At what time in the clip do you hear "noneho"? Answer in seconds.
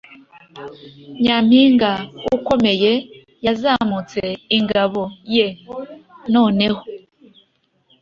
6.33-6.81